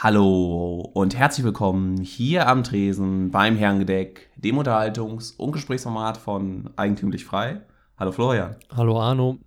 [0.00, 7.24] Hallo und herzlich willkommen hier am Tresen beim Herrengedeck, dem Unterhaltungs- und Gesprächsformat von Eigentümlich
[7.24, 7.62] Frei.
[7.98, 8.54] Hallo Florian.
[8.76, 9.38] Hallo Arno.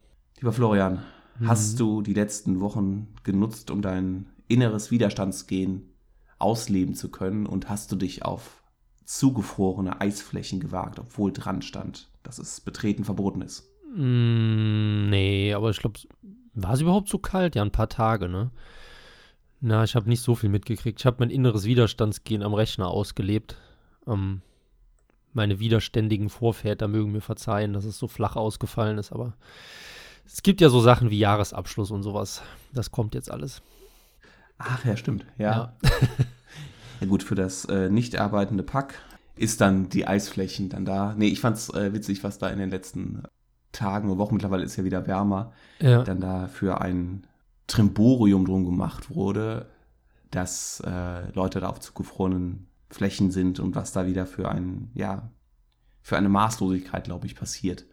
[0.42, 1.04] Lieber Florian,
[1.40, 1.48] mhm.
[1.48, 5.90] hast du die letzten Wochen genutzt, um dein inneres Widerstandsgehen
[6.38, 8.62] ausleben zu können und hast du dich auf
[9.06, 13.70] zugefrorene Eisflächen gewagt, obwohl dran stand, dass es betreten verboten ist?
[13.96, 15.98] Mm, nee, aber ich glaube,
[16.56, 17.56] war es überhaupt so kalt?
[17.56, 18.52] Ja, ein paar Tage, ne?
[19.62, 21.00] Na, ich habe nicht so viel mitgekriegt.
[21.00, 23.58] Ich habe mein inneres Widerstandsgehen am Rechner ausgelebt.
[24.08, 24.42] Ähm,
[25.34, 29.34] meine widerständigen Vorväter mögen mir verzeihen, dass es so flach ausgefallen ist, aber
[30.26, 32.42] es gibt ja so Sachen wie Jahresabschluss und sowas.
[32.74, 33.62] Das kommt jetzt alles.
[34.58, 35.26] Ach ja, stimmt.
[35.38, 35.52] Ja.
[35.52, 35.74] Ja,
[37.02, 38.96] ja gut, für das äh, nicht arbeitende Pack
[39.36, 41.14] ist dann die Eisflächen dann da.
[41.16, 43.24] Nee, ich fand's äh, witzig, was da in den letzten
[43.72, 46.04] Tagen und Wochen, mittlerweile ist ja wieder wärmer, ja.
[46.04, 47.26] dann da für ein
[47.72, 49.68] Trimborium drum gemacht wurde,
[50.30, 55.32] dass äh, Leute da auf zugefrorenen Flächen sind und was da wieder für ein, ja,
[56.02, 57.86] für eine Maßlosigkeit, glaube ich, passiert.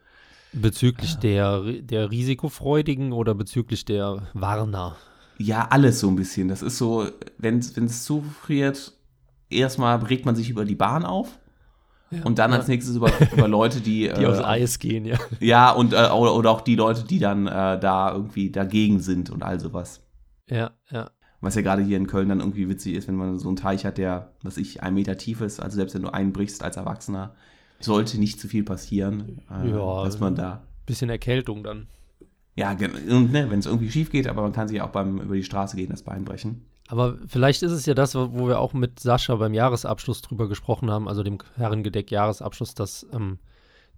[0.53, 1.21] Bezüglich ja.
[1.21, 4.97] der, der Risikofreudigen oder bezüglich der Warner?
[5.37, 6.49] Ja, alles so ein bisschen.
[6.49, 8.95] Das ist so, wenn es zufriert,
[9.51, 11.39] erstmal regt man sich über die Bahn auf.
[12.11, 12.59] Ja, und dann ja.
[12.59, 14.11] als nächstes über, über Leute, die.
[14.19, 15.19] die äh, aufs Eis gehen, ja.
[15.41, 19.31] Ja, und äh, oder, oder, auch die Leute, die dann äh, da irgendwie dagegen sind
[19.31, 20.01] und all sowas.
[20.49, 21.11] Ja, ja.
[21.41, 23.85] Was ja gerade hier in Köln dann irgendwie witzig ist, wenn man so einen Teich
[23.85, 27.35] hat, der, was ich, ein Meter tief ist, also selbst wenn du einbrichst als Erwachsener,
[27.79, 30.65] sollte nicht zu viel passieren, äh, ja, dass man da.
[30.87, 31.87] Bisschen Erkältung dann.
[32.57, 35.37] Ja, und ne, wenn es irgendwie schief geht, aber man kann sich auch beim über
[35.37, 36.67] die Straße gehen, das Bein brechen.
[36.89, 40.91] Aber vielleicht ist es ja das, wo wir auch mit Sascha beim Jahresabschluss drüber gesprochen
[40.91, 43.39] haben, also dem Herrengedeck-Jahresabschluss, dass ähm,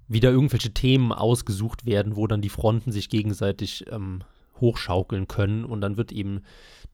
[0.08, 4.22] wieder irgendwelche Themen ausgesucht werden, wo dann die Fronten sich gegenseitig ähm,
[4.60, 6.42] hochschaukeln können und dann wird eben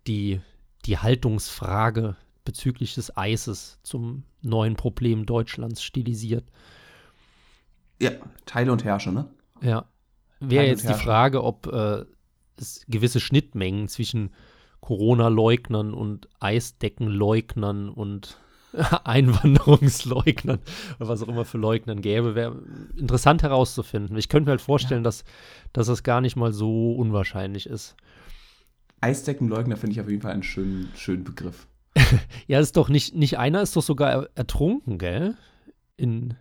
[0.07, 0.43] die,
[0.85, 6.45] die Haltungsfrage bezüglich des Eises zum neuen Problem Deutschlands stilisiert.
[8.03, 8.11] Ja,
[8.45, 9.27] Teile und Herrsche, ne?
[9.62, 9.87] Ja.
[10.41, 12.05] Wäre jetzt die Frage, ob äh,
[12.59, 14.31] es gewisse Schnittmengen zwischen
[14.81, 18.38] Corona-Leugnern und Eisdeckenleugnern und
[19.04, 20.59] Einwanderungsleugnern
[20.98, 22.62] oder was auch immer für Leugnern gäbe, wäre
[22.97, 24.16] interessant herauszufinden.
[24.16, 25.04] Ich könnte mir halt vorstellen, ja.
[25.04, 25.25] dass,
[25.72, 27.97] dass das gar nicht mal so unwahrscheinlich ist.
[29.00, 31.66] Eisdeckenleugner finde ich auf jeden Fall einen schönen, schönen Begriff.
[32.47, 35.37] ja, ist doch nicht, nicht einer ist doch sogar ertrunken, gell?
[35.97, 36.34] In,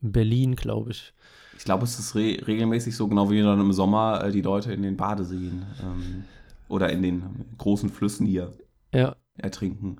[0.00, 1.12] in Berlin, glaube ich.
[1.56, 4.72] Ich glaube, es ist re regelmäßig so, genau wie dann im Sommer äh, die Leute
[4.72, 6.24] in den Badeseen ähm,
[6.68, 8.52] oder in den großen Flüssen hier
[8.92, 9.16] ja.
[9.36, 9.96] ertrinken,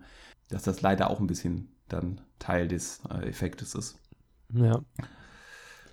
[0.49, 3.99] dass das leider auch ein bisschen dann Teil des äh, Effektes ist.
[4.53, 4.81] Ja.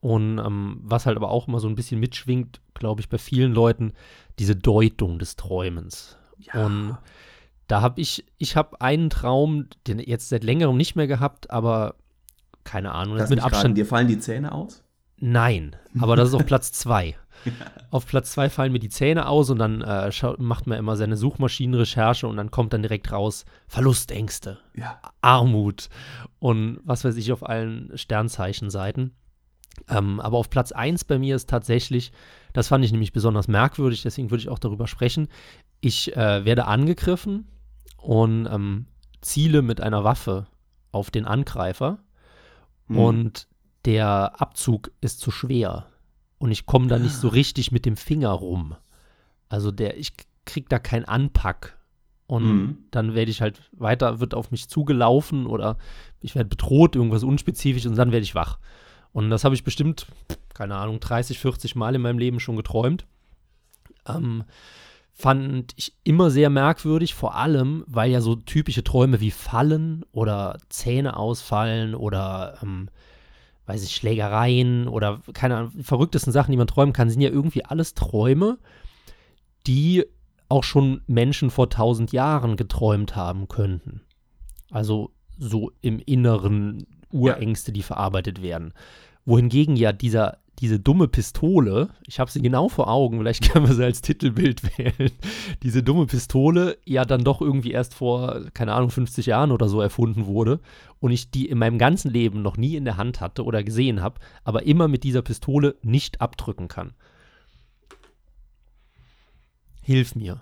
[0.04, 3.54] Und ähm, was halt aber auch immer so ein bisschen mitschwingt, glaube ich, bei vielen
[3.54, 3.94] Leuten,
[4.38, 6.18] diese Deutung des Träumens.
[6.40, 6.66] Ja.
[6.66, 6.98] Und
[7.68, 11.96] da habe ich, ich habe einen Traum, den jetzt seit längerem nicht mehr gehabt, aber
[12.66, 13.16] keine Ahnung.
[13.16, 13.78] Das mit Abstand.
[13.78, 14.84] Dir fallen die Zähne aus?
[15.20, 17.16] Nein, aber das ist auf Platz zwei.
[17.92, 21.18] Auf Platz zwei fallen mir die Zähne aus und dann äh, macht man immer seine
[21.18, 25.00] Suchmaschinenrecherche und dann kommt dann direkt raus Verlustängste, ja.
[25.22, 25.90] Armut
[26.40, 29.14] und was weiß ich auf allen Sternzeichenseiten.
[29.90, 32.12] Ähm, aber auf Platz 1 bei mir ist tatsächlich,
[32.54, 35.28] das fand ich nämlich besonders merkwürdig, deswegen würde ich auch darüber sprechen.
[35.82, 37.48] Ich äh, werde angegriffen
[37.98, 38.86] und ähm,
[39.22, 40.48] ziele mit einer Waffe
[40.92, 42.00] auf den Angreifer
[42.88, 42.98] mhm.
[42.98, 43.48] und
[43.86, 45.88] der Abzug ist zu schwer
[46.38, 48.76] und ich komme da nicht so richtig mit dem Finger rum.
[49.50, 50.14] Also der, ich
[50.46, 51.78] krieg da keinen Anpack
[52.28, 52.78] und mhm.
[52.92, 55.78] dann werde ich halt weiter, wird auf mich zugelaufen oder
[56.22, 58.60] ich werde bedroht, irgendwas unspezifisch und dann werde ich wach.
[59.14, 60.08] Und das habe ich bestimmt,
[60.54, 63.06] keine Ahnung, 30, 40 Mal in meinem Leben schon geträumt.
[64.08, 64.44] Ähm,
[65.14, 70.58] fand ich immer sehr merkwürdig, vor allem, weil ja so typische Träume wie Fallen oder
[70.70, 72.90] Zähne ausfallen oder, ähm,
[73.68, 77.64] weiß ich, Schlägereien oder keine Ahnung, verrücktesten Sachen, die man träumen kann, sind ja irgendwie
[77.64, 78.58] alles Träume,
[79.68, 80.04] die
[80.50, 84.02] auch schon Menschen vor tausend Jahren geträumt haben könnten.
[84.72, 88.74] Also so im Inneren Urängste, die verarbeitet werden.
[89.26, 93.74] Wohingegen ja dieser diese dumme Pistole, ich habe sie genau vor Augen, vielleicht können wir
[93.74, 95.12] sie als Titelbild wählen,
[95.64, 99.82] diese dumme Pistole ja dann doch irgendwie erst vor, keine Ahnung, 50 Jahren oder so
[99.82, 100.60] erfunden wurde
[101.00, 104.02] und ich die in meinem ganzen Leben noch nie in der Hand hatte oder gesehen
[104.02, 106.94] habe, aber immer mit dieser Pistole nicht abdrücken kann.
[109.82, 110.40] Hilf mir.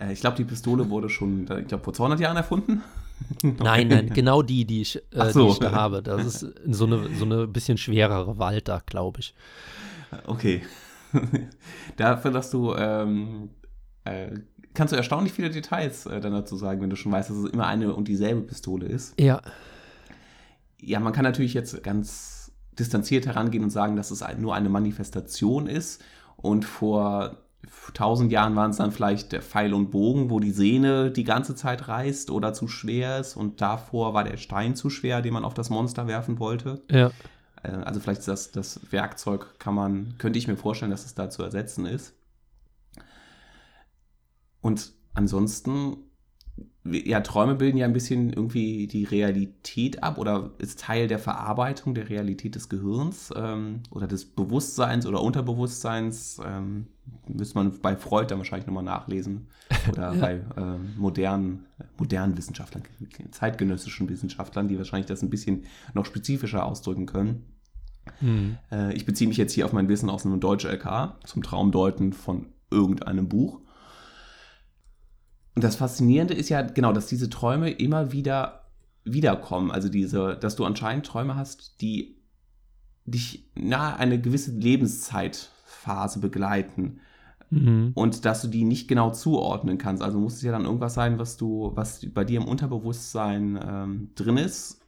[0.00, 2.82] Äh, ich glaube, die Pistole wurde schon, ich glaube, vor 200 Jahren erfunden.
[3.42, 5.46] Nein, nein, genau die, die ich, äh, so.
[5.46, 6.02] die ich da habe.
[6.02, 9.34] Das ist so eine, so eine bisschen schwerere Walter, glaube ich.
[10.26, 10.62] Okay.
[11.96, 13.50] Dafür, dass du, ähm,
[14.04, 14.30] äh,
[14.74, 17.50] kannst du erstaunlich viele Details äh, dann dazu sagen, wenn du schon weißt, dass es
[17.50, 19.18] immer eine und dieselbe Pistole ist.
[19.20, 19.42] Ja.
[20.80, 25.66] Ja, man kann natürlich jetzt ganz distanziert herangehen und sagen, dass es nur eine Manifestation
[25.66, 26.02] ist
[26.36, 27.36] und vor
[27.94, 31.54] tausend Jahren waren es dann vielleicht der Pfeil und Bogen, wo die Sehne die ganze
[31.54, 35.44] Zeit reißt oder zu schwer ist und davor war der Stein zu schwer, den man
[35.44, 36.82] auf das Monster werfen wollte.
[36.90, 37.10] Ja.
[37.62, 41.14] Äh, also vielleicht ist das, das Werkzeug, kann man, könnte ich mir vorstellen, dass es
[41.14, 42.14] da zu ersetzen ist.
[44.60, 45.96] Und ansonsten
[46.84, 51.94] ja, Träume bilden ja ein bisschen irgendwie die Realität ab oder ist Teil der Verarbeitung
[51.94, 56.40] der Realität des Gehirns ähm, oder des Bewusstseins oder Unterbewusstseins.
[56.44, 56.86] Ähm,
[57.28, 59.46] müsste man bei Freud dann wahrscheinlich nochmal nachlesen
[59.92, 60.20] oder ja.
[60.20, 61.66] bei äh, modernen,
[61.98, 62.82] modernen Wissenschaftlern,
[63.30, 65.64] zeitgenössischen Wissenschaftlern, die wahrscheinlich das ein bisschen
[65.94, 67.44] noch spezifischer ausdrücken können.
[68.20, 68.58] Mhm.
[68.72, 72.46] Äh, ich beziehe mich jetzt hier auf mein Wissen aus einem Deutsch-LK zum Traumdeuten von
[72.72, 73.60] irgendeinem Buch.
[75.54, 78.62] Und das Faszinierende ist ja genau, dass diese Träume immer wieder
[79.04, 79.70] wiederkommen.
[79.70, 82.16] Also diese, dass du anscheinend Träume hast, die
[83.04, 87.00] dich nahe eine gewisse Lebenszeitphase begleiten.
[87.50, 87.92] Mhm.
[87.94, 90.02] Und dass du die nicht genau zuordnen kannst.
[90.02, 94.10] Also muss es ja dann irgendwas sein, was du, was bei dir im Unterbewusstsein ähm,
[94.14, 94.80] drin ist.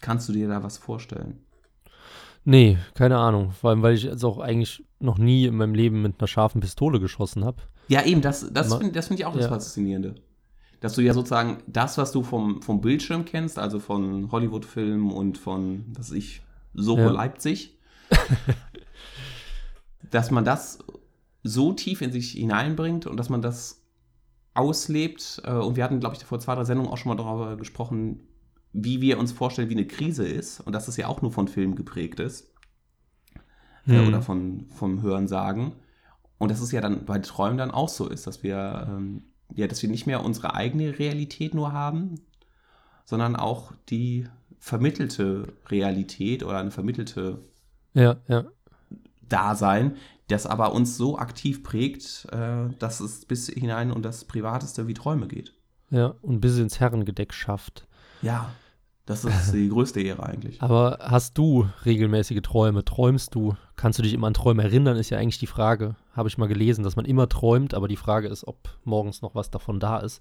[0.00, 1.40] Kannst du dir da was vorstellen?
[2.44, 3.52] Nee, keine Ahnung.
[3.52, 6.60] Vor allem, weil ich jetzt auch eigentlich noch nie in meinem Leben mit einer scharfen
[6.60, 7.62] Pistole geschossen habe.
[7.88, 9.48] Ja, eben, das, das finde find ich auch das ja.
[9.48, 10.14] Faszinierende.
[10.80, 15.38] Dass du ja sozusagen das, was du vom, vom Bildschirm kennst, also von Hollywood-Filmen und
[15.38, 16.42] von, was ich,
[16.74, 17.10] Soho ja.
[17.10, 17.78] Leipzig,
[20.10, 20.78] dass man das
[21.42, 23.82] so tief in sich hineinbringt und dass man das
[24.54, 25.42] auslebt.
[25.44, 28.20] Äh, und wir hatten, glaube ich, vor zwei, drei Sendungen auch schon mal darüber gesprochen,
[28.72, 31.48] wie wir uns vorstellen, wie eine Krise ist und dass es ja auch nur von
[31.48, 32.52] Filmen geprägt ist.
[33.84, 34.08] Hm.
[34.08, 35.72] Oder von, vom Hören sagen.
[36.38, 39.22] Und dass es ja dann bei Träumen dann auch so ist, dass wir, ähm,
[39.54, 42.20] ja, dass wir nicht mehr unsere eigene Realität nur haben,
[43.04, 47.40] sondern auch die vermittelte Realität oder eine vermittelte
[47.94, 48.44] ja, ja.
[49.28, 49.96] Dasein,
[50.28, 54.94] das aber uns so aktiv prägt, äh, dass es bis hinein und das Privateste wie
[54.94, 55.54] Träume geht.
[55.90, 57.86] Ja, und bis ins Herrengedeck schafft.
[58.20, 58.50] Ja.
[59.08, 60.60] Das ist die größte Ehre eigentlich.
[60.60, 62.84] Aber hast du regelmäßige Träume?
[62.84, 63.54] Träumst du?
[63.74, 65.96] Kannst du dich immer an Träume erinnern, ist ja eigentlich die Frage.
[66.12, 69.34] Habe ich mal gelesen, dass man immer träumt, aber die Frage ist, ob morgens noch
[69.34, 70.20] was davon da ist.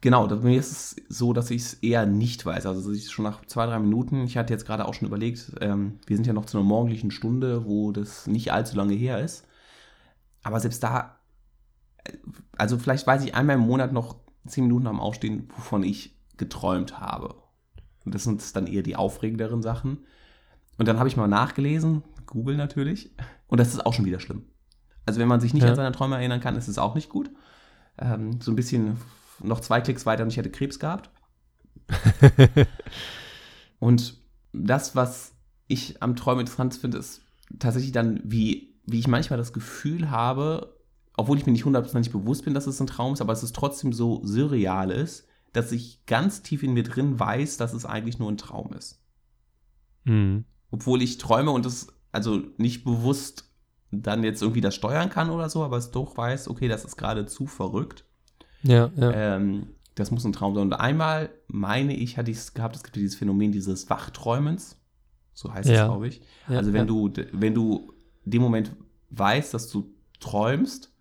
[0.00, 2.66] Genau, bei mir ist es so, dass ich es eher nicht weiß.
[2.66, 5.98] Also ich schon nach zwei, drei Minuten, ich hatte jetzt gerade auch schon überlegt, ähm,
[6.06, 9.44] wir sind ja noch zu einer morgendlichen Stunde, wo das nicht allzu lange her ist.
[10.44, 11.18] Aber selbst da,
[12.04, 12.12] äh,
[12.56, 14.14] also vielleicht weiß ich einmal im Monat noch
[14.46, 17.34] zehn Minuten am Aufstehen, wovon ich geträumt habe.
[18.06, 19.98] Und das sind dann eher die aufregenderen Sachen.
[20.78, 23.10] Und dann habe ich mal nachgelesen, Google natürlich,
[23.48, 24.44] und das ist auch schon wieder schlimm.
[25.04, 25.70] Also wenn man sich nicht ja.
[25.70, 27.30] an seine Träume erinnern kann, ist es auch nicht gut.
[27.98, 28.96] Ähm, so ein bisschen
[29.42, 31.10] noch zwei Klicks weiter und ich hätte Krebs gehabt.
[33.78, 34.18] und
[34.52, 35.32] das, was
[35.68, 37.22] ich am Träumen interessant finde, ist
[37.58, 40.76] tatsächlich dann, wie, wie ich manchmal das Gefühl habe,
[41.16, 43.54] obwohl ich mir nicht hundertprozentig bewusst bin, dass es ein Traum ist, aber es ist
[43.54, 48.18] trotzdem so surreal ist, dass ich ganz tief in mir drin weiß, dass es eigentlich
[48.18, 49.00] nur ein Traum ist.
[50.04, 50.44] Mhm.
[50.70, 53.50] Obwohl ich träume und es also nicht bewusst
[53.90, 56.96] dann jetzt irgendwie das steuern kann oder so, aber es doch weiß, okay, das ist
[56.96, 58.04] gerade zu verrückt.
[58.62, 59.12] Ja, ja.
[59.12, 60.64] Ähm, das muss ein Traum sein.
[60.64, 64.78] Und einmal meine ich, hatte ich es gehabt, es gibt dieses Phänomen dieses Wachträumens.
[65.32, 65.82] So heißt ja.
[65.82, 66.20] es, glaube ich.
[66.48, 66.84] Ja, also wenn ja.
[66.84, 67.94] du, wenn du
[68.24, 68.72] dem Moment
[69.08, 70.92] weißt, dass du träumst,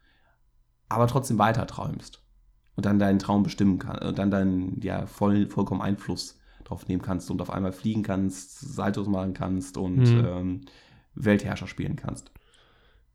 [0.87, 2.24] aber trotzdem weiter träumst
[2.75, 7.01] und dann deinen Traum bestimmen kannst und dann deinen ja voll, vollkommen Einfluss drauf nehmen
[7.01, 10.25] kannst und auf einmal fliegen kannst, Saltos machen kannst und mhm.
[10.25, 10.61] ähm,
[11.13, 12.31] Weltherrscher spielen kannst.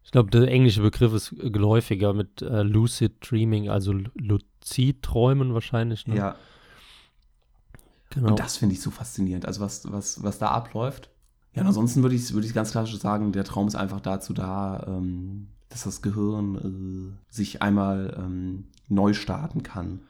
[0.04, 6.06] Ich glaube, der englische Begriff ist geläufiger mit äh, Lucid Dreaming, also Luzid-Träumen wahrscheinlich.
[6.06, 6.16] Ne?
[6.16, 6.36] Ja.
[8.10, 8.30] Genau.
[8.30, 9.46] Und das finde ich so faszinierend.
[9.46, 11.10] Also was, was, was da abläuft.
[11.54, 14.32] Ja, und ansonsten würde ich, würde ich ganz klassisch sagen, der Traum ist einfach dazu
[14.32, 20.00] da, ähm, dass das Gehirn äh, sich einmal ähm, neu starten kann.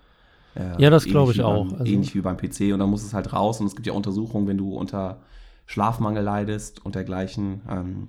[0.57, 1.73] Äh, ja, das glaube ich beim, auch.
[1.73, 2.73] Also, ähnlich wie beim PC.
[2.73, 3.61] Und dann muss es halt raus.
[3.61, 5.21] Und es gibt ja Untersuchungen, wenn du unter
[5.67, 8.09] Schlafmangel leidest und dergleichen, ähm,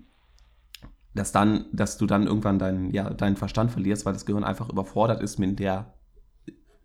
[1.13, 4.69] dass dann, dass du dann irgendwann deinen, ja, deinen Verstand verlierst, weil das Gehirn einfach
[4.69, 5.93] überfordert ist, mit der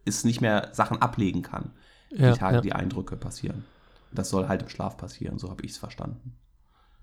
[0.04, 1.70] es nicht mehr Sachen ablegen kann,
[2.10, 2.60] ja, die Tage, ja.
[2.60, 3.64] die Eindrücke passieren.
[4.12, 6.36] Das soll halt im Schlaf passieren, so habe ich es verstanden.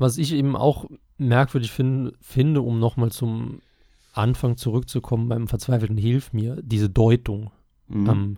[0.03, 0.85] Was ich eben auch
[1.17, 3.61] merkwürdig find, finde, um nochmal zum
[4.13, 7.51] Anfang zurückzukommen beim verzweifelten Hilf mir, diese Deutung.
[7.87, 8.09] Mhm.
[8.09, 8.37] Ähm,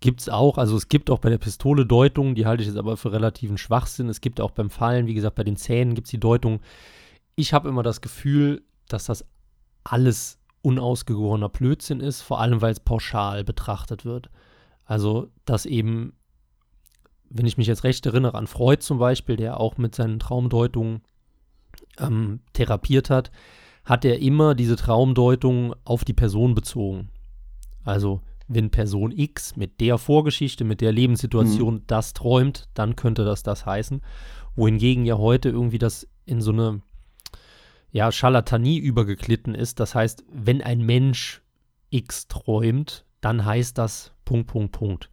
[0.00, 2.78] gibt es auch, also es gibt auch bei der Pistole Deutungen, die halte ich jetzt
[2.78, 4.08] aber für relativen Schwachsinn.
[4.08, 6.60] Es gibt auch beim Fallen, wie gesagt, bei den Zähnen gibt es die Deutung.
[7.36, 9.24] Ich habe immer das Gefühl, dass das
[9.84, 14.30] alles unausgegorener Blödsinn ist, vor allem weil es pauschal betrachtet wird.
[14.84, 16.14] Also, dass eben,
[17.30, 21.02] wenn ich mich jetzt recht erinnere an Freud zum Beispiel, der auch mit seinen Traumdeutungen
[21.98, 23.30] ähm, therapiert hat,
[23.84, 27.10] hat er immer diese Traumdeutung auf die Person bezogen.
[27.84, 31.82] Also, wenn Person X mit der Vorgeschichte, mit der Lebenssituation mhm.
[31.86, 34.00] das träumt, dann könnte das das heißen.
[34.56, 36.82] Wohingegen ja heute irgendwie das in so eine
[37.90, 39.80] ja, Scharlatanie übergeglitten ist.
[39.80, 41.42] Das heißt, wenn ein Mensch
[41.90, 45.10] X träumt, dann heißt das Punkt, Punkt, Punkt.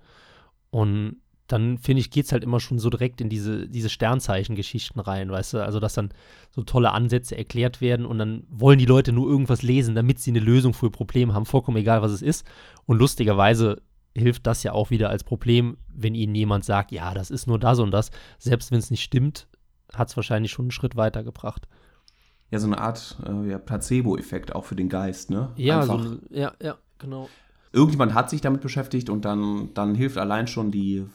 [0.70, 5.00] Und dann finde ich, geht es halt immer schon so direkt in diese, diese Sternzeichen-Geschichten
[5.00, 5.64] rein, weißt du?
[5.64, 6.10] Also, dass dann
[6.52, 10.32] so tolle Ansätze erklärt werden und dann wollen die Leute nur irgendwas lesen, damit sie
[10.32, 12.46] eine Lösung für ein Problem haben, vollkommen egal, was es ist.
[12.86, 13.82] Und lustigerweise
[14.16, 17.60] hilft das ja auch wieder als Problem, wenn ihnen jemand sagt, ja, das ist nur
[17.60, 18.10] das und das.
[18.40, 19.48] Selbst wenn es nicht stimmt,
[19.94, 21.68] hat es wahrscheinlich schon einen Schritt weiter gebracht.
[22.50, 25.52] Ja, so eine Art äh, ja, Placebo-Effekt auch für den Geist, ne?
[25.58, 27.30] Ja, so, ja, ja, genau
[27.76, 31.06] irgendjemand hat sich damit beschäftigt und dann, dann hilft allein schon die,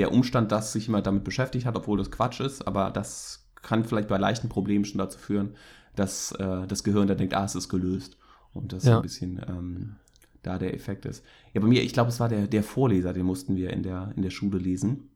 [0.00, 3.84] der Umstand, dass sich jemand damit beschäftigt hat, obwohl das Quatsch ist, aber das kann
[3.84, 5.54] vielleicht bei leichten Problemen schon dazu führen,
[5.94, 8.16] dass äh, das Gehirn dann denkt, ah, es ist gelöst.
[8.54, 8.96] Und das ja.
[8.96, 9.96] ein bisschen ähm,
[10.42, 11.24] da der Effekt ist.
[11.52, 14.12] Ja, bei mir, ich glaube, es war der, der Vorleser, den mussten wir in der,
[14.16, 15.10] in der Schule lesen.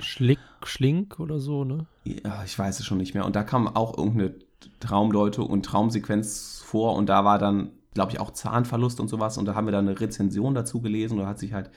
[0.00, 1.86] Schlick, Schlink oder so, ne?
[2.04, 3.24] Ja, ich weiß es schon nicht mehr.
[3.24, 4.34] Und da kam auch irgendeine
[4.80, 9.38] Traumdeutung und Traumsequenz vor und da war dann glaube ich, auch Zahnverlust und sowas.
[9.38, 11.70] Und da haben wir dann eine Rezension dazu gelesen und da hat sich halt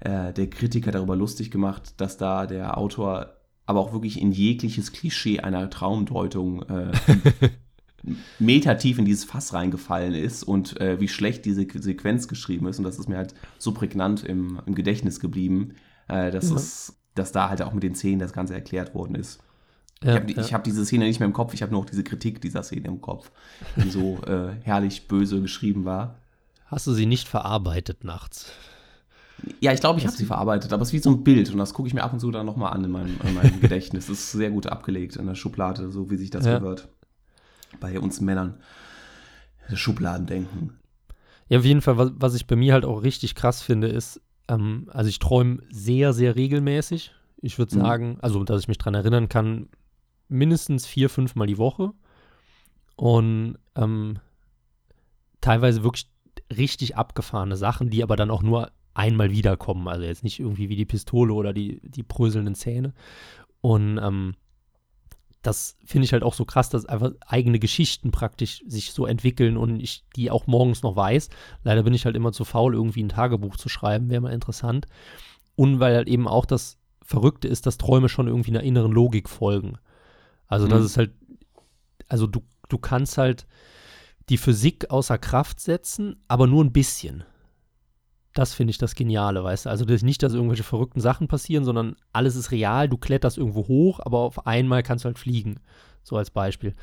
[0.00, 3.32] äh, der Kritiker darüber lustig gemacht, dass da der Autor
[3.66, 6.92] aber auch wirklich in jegliches Klischee einer Traumdeutung äh,
[8.38, 12.78] metertief in dieses Fass reingefallen ist und äh, wie schlecht diese Sequenz geschrieben ist.
[12.78, 15.74] Und das ist mir halt so prägnant im, im Gedächtnis geblieben,
[16.08, 16.56] äh, dass, ja.
[16.56, 19.40] es, dass da halt auch mit den Zähnen das Ganze erklärt worden ist.
[20.04, 20.52] Ja, ich habe ja.
[20.52, 22.86] hab diese Szene nicht mehr im Kopf, ich habe nur noch diese Kritik dieser Szene
[22.86, 23.32] im Kopf,
[23.76, 26.18] die so äh, herrlich böse geschrieben war.
[26.66, 28.52] Hast du sie nicht verarbeitet nachts?
[29.60, 31.58] Ja, ich glaube, ich habe sie verarbeitet, aber es ist wie so ein Bild und
[31.58, 34.06] das gucke ich mir ab und zu dann nochmal an in meinem, in meinem Gedächtnis.
[34.06, 36.58] Das ist sehr gut abgelegt in der Schublade, so wie sich das ja.
[36.58, 36.88] gehört.
[37.80, 38.54] Bei uns Männern.
[39.72, 40.78] Schubladendenken.
[41.48, 44.20] Ja, auf jeden Fall, was, was ich bei mir halt auch richtig krass finde, ist,
[44.48, 47.12] ähm, also ich träume sehr, sehr regelmäßig.
[47.40, 47.80] Ich würde mhm.
[47.80, 48.18] sagen, mhm.
[48.20, 49.68] also dass ich mich daran erinnern kann,
[50.28, 51.92] mindestens vier, fünf Mal die Woche.
[52.96, 54.18] Und ähm,
[55.40, 56.08] teilweise wirklich
[56.56, 59.88] richtig abgefahrene Sachen, die aber dann auch nur einmal wiederkommen.
[59.88, 62.94] Also jetzt nicht irgendwie wie die Pistole oder die, die bröselnden Zähne.
[63.60, 64.34] Und ähm,
[65.42, 69.56] das finde ich halt auch so krass, dass einfach eigene Geschichten praktisch sich so entwickeln
[69.56, 71.28] und ich die auch morgens noch weiß.
[71.62, 74.86] Leider bin ich halt immer zu faul, irgendwie ein Tagebuch zu schreiben, wäre mal interessant.
[75.54, 79.28] Und weil halt eben auch das Verrückte ist, dass Träume schon irgendwie einer inneren Logik
[79.28, 79.78] folgen.
[80.48, 80.70] Also, mhm.
[80.70, 81.12] das ist halt,
[82.08, 83.46] also du, du kannst halt
[84.28, 87.24] die Physik außer Kraft setzen, aber nur ein bisschen.
[88.36, 89.70] Das finde ich das Geniale, weißt du?
[89.70, 93.38] Also das ist nicht, dass irgendwelche verrückten Sachen passieren, sondern alles ist real, du kletterst
[93.38, 95.58] irgendwo hoch, aber auf einmal kannst du halt fliegen.
[96.02, 96.74] So als Beispiel.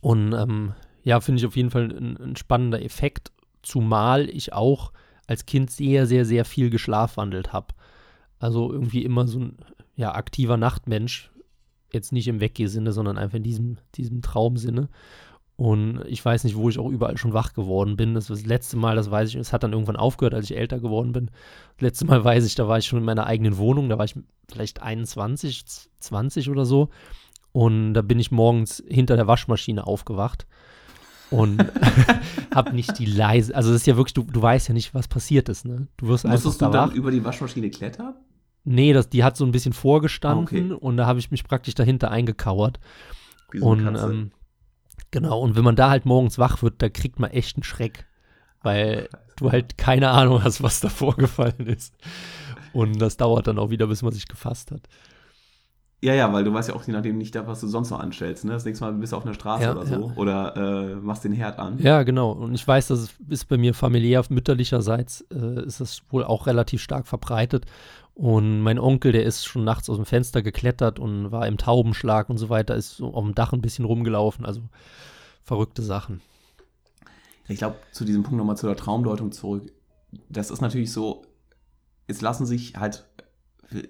[0.00, 0.72] Und ähm,
[1.04, 4.92] ja, finde ich auf jeden Fall ein, ein, spannender Effekt, zumal ich auch
[5.26, 7.74] als Kind sehr, sehr, sehr viel geschlafwandelt habe.
[8.38, 9.58] Also irgendwie immer so ein
[9.96, 11.30] ja, aktiver Nachtmensch,
[11.92, 14.88] jetzt nicht im Weggeh-Sinne, sondern einfach in diesem, diesem Traumsinne.
[15.56, 18.14] Und ich weiß nicht, wo ich auch überall schon wach geworden bin.
[18.14, 20.80] Das, das letzte Mal, das weiß ich, es hat dann irgendwann aufgehört, als ich älter
[20.80, 21.30] geworden bin.
[21.76, 24.04] Das letzte Mal weiß ich, da war ich schon in meiner eigenen Wohnung, da war
[24.04, 24.14] ich
[24.50, 25.64] vielleicht 21,
[26.00, 26.88] 20 oder so.
[27.52, 30.46] Und da bin ich morgens hinter der Waschmaschine aufgewacht.
[31.30, 31.64] und
[32.54, 35.08] habe nicht die leise, also es ist ja wirklich, du, du weißt ja nicht, was
[35.08, 35.86] passiert ist, ne?
[35.96, 36.94] Du wirst Musstest einfach du da dann wach.
[36.94, 38.14] über die Waschmaschine klettern?
[38.64, 40.78] Nee, das, die hat so ein bisschen vorgestanden okay.
[40.78, 42.78] und da habe ich mich praktisch dahinter eingekauert.
[43.50, 44.30] Wie so Und ähm,
[45.10, 48.06] genau, und wenn man da halt morgens wach wird, da kriegt man echt einen Schreck.
[48.62, 51.94] Weil du halt keine Ahnung hast, was da vorgefallen ist.
[52.72, 54.88] Und das dauert dann auch wieder, bis man sich gefasst hat.
[56.02, 58.44] Ja, ja, weil du weißt ja auch je nachdem nicht, was du sonst noch anstellst.
[58.44, 58.50] Ne?
[58.50, 60.12] Das nächste Mal bist du auf einer Straße Ja, oder so.
[60.16, 61.78] Oder äh, machst den Herd an.
[61.78, 62.32] Ja, genau.
[62.32, 66.48] Und ich weiß, dass es ist bei mir familiär mütterlicherseits äh, ist das wohl auch
[66.48, 67.66] relativ stark verbreitet.
[68.14, 72.28] Und mein Onkel, der ist schon nachts aus dem Fenster geklettert und war im Taubenschlag
[72.30, 74.44] und so weiter, ist so auf dem Dach ein bisschen rumgelaufen.
[74.44, 74.60] Also
[75.44, 76.20] verrückte Sachen.
[77.46, 79.72] Ich glaube, zu diesem Punkt nochmal zu der Traumdeutung zurück.
[80.28, 81.22] Das ist natürlich so,
[82.08, 83.06] es lassen sich halt,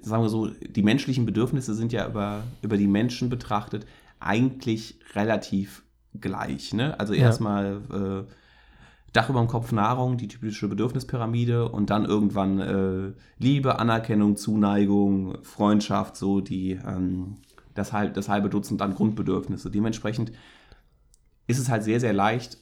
[0.02, 3.86] sagen wir so, die menschlichen Bedürfnisse sind ja über, über die Menschen betrachtet
[4.20, 5.82] eigentlich relativ
[6.20, 6.72] gleich.
[6.74, 6.98] Ne?
[6.98, 7.22] Also Ja.
[7.22, 8.32] erstmal äh,
[9.12, 15.36] Dach über dem Kopf, Nahrung, die typische Bedürfnispyramide und dann irgendwann äh, Liebe, Anerkennung, Zuneigung,
[15.42, 17.36] Freundschaft, so die ähm,
[17.74, 19.70] das, halb, das halbe Dutzend an Grundbedürfnisse.
[19.70, 20.32] Dementsprechend
[21.46, 22.58] ist es halt sehr, sehr leicht,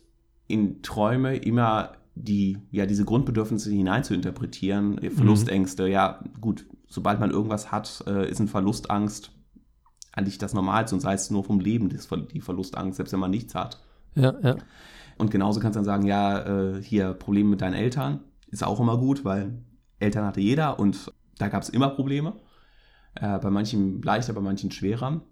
[0.48, 4.98] in Träume immer die, ja, diese Grundbedürfnisse hinein zu interpretieren.
[5.14, 9.32] Verlustängste, ja, gut, sobald man irgendwas hat, äh, ist eine Verlustangst
[10.12, 13.30] eigentlich das Normalste und sei es nur vom Leben, das, die Verlustangst, selbst wenn man
[13.30, 13.80] nichts hat.
[14.14, 14.56] Ja, ja.
[15.16, 18.80] Und genauso kannst du dann sagen, ja, äh, hier Probleme mit deinen Eltern ist auch
[18.80, 19.62] immer gut, weil
[20.00, 22.34] Eltern hatte jeder und da gab es immer Probleme.
[23.14, 25.22] Äh, bei manchen leichter, bei manchen schwerer.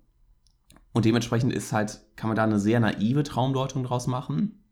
[0.93, 4.65] Und dementsprechend ist halt, kann man da eine sehr naive Traumdeutung draus machen.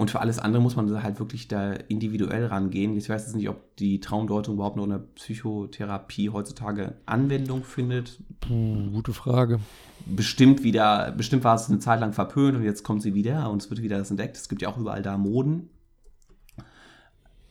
[0.00, 2.96] Und für alles andere muss man halt wirklich da individuell rangehen.
[2.96, 8.18] Ich weiß jetzt nicht, ob die Traumdeutung überhaupt noch in der Psychotherapie heutzutage Anwendung findet.
[8.40, 9.60] Puh, gute Frage.
[10.06, 13.60] Bestimmt wieder, bestimmt war es eine Zeit lang verpönt und jetzt kommt sie wieder und
[13.60, 14.38] es wird wieder das entdeckt.
[14.38, 15.68] Es gibt ja auch überall da Moden.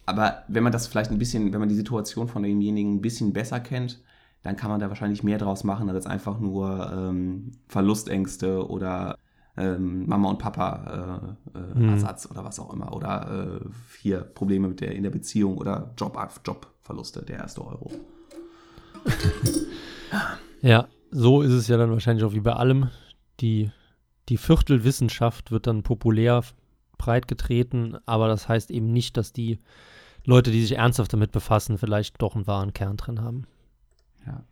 [0.08, 3.32] Aber wenn man das vielleicht ein bisschen, wenn man die Situation von demjenigen ein bisschen
[3.32, 4.01] besser kennt,
[4.42, 9.20] dann kann man da wahrscheinlich mehr draus machen, als einfach nur ähm, Verlustängste oder
[9.57, 11.90] ähm, Mama und Papa äh, äh, Hm.
[11.90, 12.94] Ersatz oder was auch immer.
[12.96, 13.66] Oder äh,
[14.01, 17.92] hier Probleme mit der, in der Beziehung oder Job, Jobverluste, der erste Euro.
[20.62, 22.90] Ja, so ist es ja dann wahrscheinlich auch wie bei allem.
[23.40, 23.72] Die,
[24.27, 26.44] die Viertelwissenschaft wird dann populär
[26.98, 29.59] breitgetreten, aber das heißt eben nicht, dass die
[30.25, 33.48] Leute, die sich ernsthaft damit befassen, vielleicht doch einen wahren Kern drin haben.
[34.25, 34.44] Ja.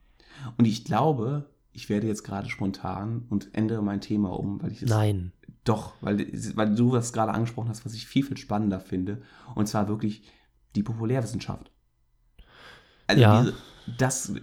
[0.58, 1.44] Und ich glaube,
[1.78, 5.32] ich werde jetzt gerade spontan und ändere mein Thema um, weil ich es Nein.
[5.64, 6.18] doch, weil,
[6.56, 9.22] weil du das gerade angesprochen hast, was ich viel, viel spannender finde.
[9.54, 10.24] Und zwar wirklich
[10.76, 11.70] die Populärwissenschaft.
[13.06, 13.42] Also Ja.
[13.42, 13.54] diese,
[14.00, 14.34] das,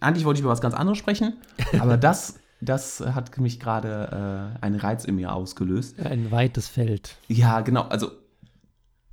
[0.00, 1.34] eigentlich wollte ich über was ganz anderes sprechen,
[1.78, 6.00] aber das, das hat mich gerade äh, einen Reiz in mir ausgelöst.
[6.00, 7.18] Ein weites Feld.
[7.28, 7.82] Ja, genau.
[7.82, 8.10] Also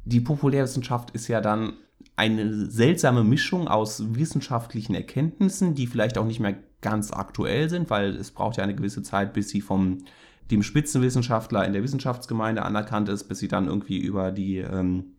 [0.03, 1.73] die Populärwissenschaft ist ja dann
[2.15, 8.15] eine seltsame Mischung aus wissenschaftlichen Erkenntnissen, die vielleicht auch nicht mehr ganz aktuell sind, weil
[8.15, 9.99] es braucht ja eine gewisse Zeit, bis sie vom
[10.51, 15.13] dem Spitzenwissenschaftler in der Wissenschaftsgemeinde anerkannt ist, bis sie dann irgendwie über die ähm,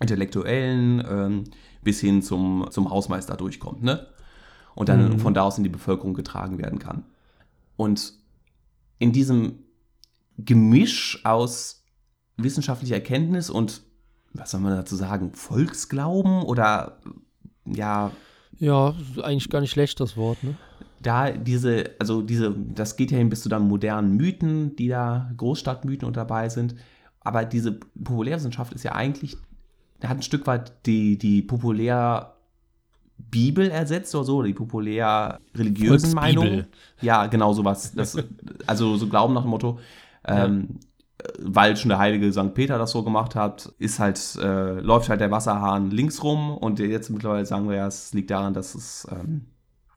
[0.00, 1.44] Intellektuellen ähm,
[1.82, 4.06] bis hin zum, zum Hausmeister durchkommt, ne?
[4.74, 5.18] Und dann Mhm.
[5.18, 7.04] von da aus in die Bevölkerung getragen werden kann.
[7.76, 8.12] Und
[8.98, 9.60] in diesem
[10.36, 11.84] Gemisch aus
[12.36, 13.80] wissenschaftlicher Erkenntnis und,
[14.34, 17.00] was soll man dazu sagen, Volksglauben oder
[17.64, 18.12] ja,
[18.58, 20.56] Ja, eigentlich gar nicht schlecht, das Wort, ne?
[21.02, 25.30] Da diese, also diese, das geht ja hin bis zu dann modernen Mythen, die da
[25.36, 26.74] Großstadtmythen und dabei sind.
[27.20, 29.36] Aber diese Populärwissenschaft ist ja eigentlich,
[30.00, 32.36] da hat ein Stück weit die, die populär
[33.18, 36.14] Bibel ersetzt oder so, oder die populär religiösen.
[36.14, 36.66] Meinungen.
[37.00, 37.92] Ja, genau sowas.
[37.94, 38.16] Das,
[38.66, 39.78] also so Glauben nach dem Motto,
[40.24, 40.78] ähm,
[41.38, 42.54] weil schon der heilige St.
[42.54, 46.78] Peter das so gemacht hat, ist halt, äh, läuft halt der Wasserhahn links rum und
[46.78, 49.46] jetzt mittlerweile sagen wir ja, es liegt daran, dass es, ähm,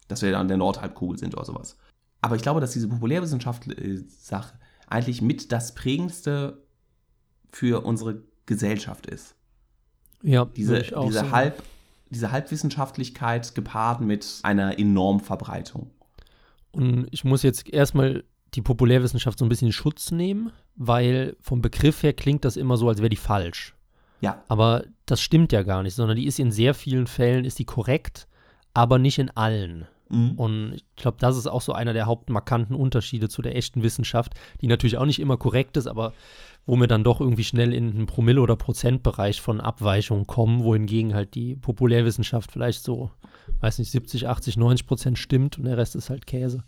[0.09, 1.77] dass wir an der Nordhalbkugel sind oder sowas.
[2.21, 6.61] Aber ich glaube, dass diese Populärwissenschaft-Sache eigentlich mit das prägendste
[7.51, 9.35] für unsere Gesellschaft ist.
[10.21, 11.31] Ja, Diese, diese.
[11.31, 11.63] Halb,
[12.09, 15.91] diese Halbwissenschaftlichkeit gepaart mit einer enormen Verbreitung.
[16.71, 18.23] Und ich muss jetzt erstmal
[18.55, 22.77] die Populärwissenschaft so ein bisschen in Schutz nehmen, weil vom Begriff her klingt das immer
[22.77, 23.75] so, als wäre die falsch.
[24.21, 27.59] Ja, Aber das stimmt ja gar nicht, sondern die ist in sehr vielen Fällen ist
[27.59, 28.27] die korrekt,
[28.73, 29.87] aber nicht in allen.
[30.09, 30.31] Mhm.
[30.31, 34.33] Und ich glaube, das ist auch so einer der hauptmarkanten Unterschiede zu der echten Wissenschaft,
[34.61, 36.13] die natürlich auch nicht immer korrekt ist, aber
[36.65, 41.15] wo wir dann doch irgendwie schnell in einen Promille- oder Prozentbereich von Abweichungen kommen, wohingegen
[41.15, 43.11] halt die Populärwissenschaft vielleicht so,
[43.61, 46.63] weiß nicht, 70, 80, 90 Prozent stimmt und der Rest ist halt Käse.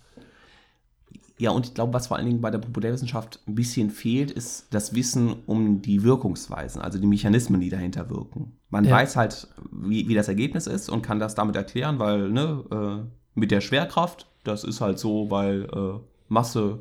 [1.37, 4.67] Ja, und ich glaube, was vor allen Dingen bei der Populärwissenschaft ein bisschen fehlt, ist
[4.71, 8.59] das Wissen um die Wirkungsweisen, also die Mechanismen, die dahinter wirken.
[8.69, 8.91] Man ja.
[8.91, 13.20] weiß halt, wie, wie das Ergebnis ist und kann das damit erklären, weil ne, äh,
[13.33, 16.79] mit der Schwerkraft, das ist halt so, weil äh, Masse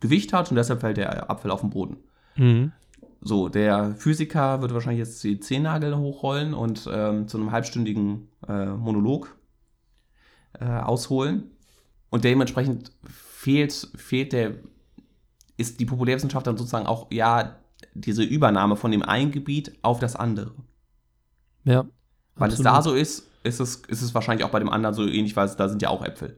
[0.00, 1.96] Gewicht hat und deshalb fällt der Apfel auf den Boden.
[2.36, 2.72] Mhm.
[3.20, 8.66] So, der Physiker wird wahrscheinlich jetzt die Zehennagel hochrollen und ähm, zu einem halbstündigen äh,
[8.66, 9.36] Monolog
[10.58, 11.52] äh, ausholen.
[12.10, 14.56] Und dementsprechend fehlt, fehlt der,
[15.56, 17.56] ist die Populärwissenschaft dann sozusagen auch, ja,
[17.94, 20.52] diese Übernahme von dem einen Gebiet auf das andere.
[21.64, 21.84] Ja.
[22.34, 22.52] Weil absolut.
[22.52, 25.36] es da so ist, ist es, ist es wahrscheinlich auch bei dem anderen so ähnlich,
[25.36, 26.36] weil da sind ja auch Äpfel.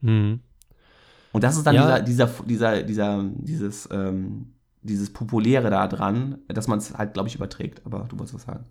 [0.00, 0.40] Mhm.
[1.32, 2.00] Und das ist dann ja.
[2.00, 7.28] dieser, dieser, dieser, dieser, dieses, ähm, dieses Populäre da dran, dass man es halt, glaube
[7.28, 7.84] ich, überträgt.
[7.84, 8.66] Aber du wolltest was sagen.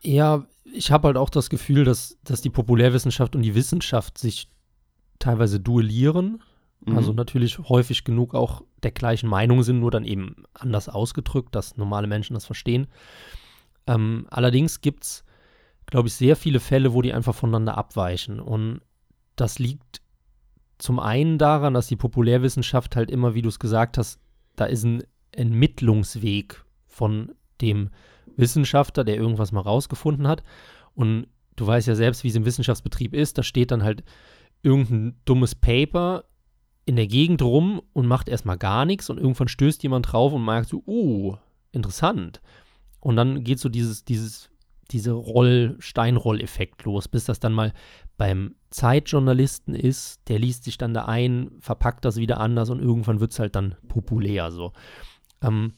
[0.00, 4.50] Ja, ich habe halt auch das Gefühl, dass, dass die Populärwissenschaft und die Wissenschaft sich
[5.18, 6.42] teilweise duellieren.
[6.84, 6.96] Mhm.
[6.96, 11.76] Also natürlich häufig genug auch der gleichen Meinung sind, nur dann eben anders ausgedrückt, dass
[11.76, 12.86] normale Menschen das verstehen.
[13.86, 15.24] Ähm, allerdings gibt es,
[15.90, 18.40] glaube ich, sehr viele Fälle, wo die einfach voneinander abweichen.
[18.40, 18.80] Und
[19.36, 20.00] das liegt
[20.78, 24.20] zum einen daran, dass die Populärwissenschaft halt immer, wie du es gesagt hast,
[24.56, 27.90] da ist ein Entmittlungsweg von dem
[28.36, 30.42] Wissenschaftler, der irgendwas mal rausgefunden hat.
[30.94, 31.26] Und
[31.56, 33.36] du weißt ja selbst, wie es im Wissenschaftsbetrieb ist.
[33.36, 34.02] Da steht dann halt
[34.62, 36.24] irgendein dummes Paper
[36.86, 40.44] in der Gegend rum und macht erstmal gar nichts und irgendwann stößt jemand drauf und
[40.44, 41.36] merkt so, oh,
[41.72, 42.40] interessant.
[43.00, 44.50] Und dann geht so dieses, dieses,
[44.90, 47.72] diese Roll, Steinroll-Effekt los, bis das dann mal
[48.16, 53.20] beim Zeitjournalisten ist, der liest sich dann da ein, verpackt das wieder anders und irgendwann
[53.20, 54.72] wird es halt dann populär so.
[55.42, 55.74] Ähm,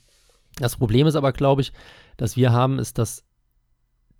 [0.56, 1.72] das Problem ist aber, glaube ich,
[2.16, 3.24] dass wir haben, ist, dass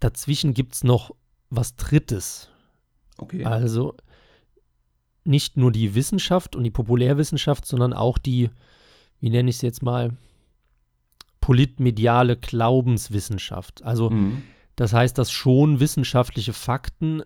[0.01, 1.15] dazwischen gibt es noch
[1.51, 2.49] was Drittes.
[3.19, 3.45] Okay.
[3.45, 3.97] Also
[5.25, 8.51] nicht nur die Wissenschaft und die Populärwissenschaft, sondern auch die,
[9.21, 10.17] wie nenne ich es jetzt mal,
[11.41, 13.83] politmediale Glaubenswissenschaft.
[13.83, 14.43] Also mhm.
[14.77, 17.23] Das heißt, dass schon wissenschaftliche Fakten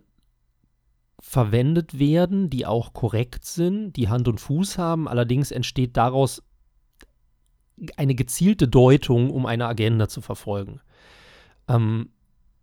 [1.21, 5.09] verwendet werden, die auch korrekt sind, die Hand und Fuß haben.
[5.09, 6.43] Allerdings entsteht daraus
[7.97, 10.81] eine gezielte Deutung, um eine Agenda zu verfolgen.
[11.69, 12.11] Ähm,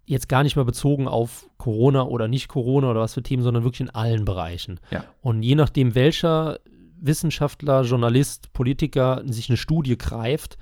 [0.06, 3.64] jetzt gar nicht mehr bezogen auf Corona oder nicht Corona oder was für Themen, sondern
[3.64, 4.80] wirklich in allen Bereichen.
[4.92, 5.06] Ja.
[5.22, 6.60] Und je nachdem, welcher
[7.00, 10.58] Wissenschaftler, Journalist, Politiker sich eine Studie greift,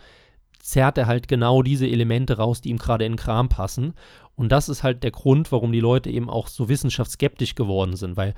[0.61, 3.93] zerrt er halt genau diese Elemente raus, die ihm gerade in den Kram passen.
[4.35, 8.17] Und das ist halt der Grund, warum die Leute eben auch so wissenschaftsskeptisch geworden sind,
[8.17, 8.33] weil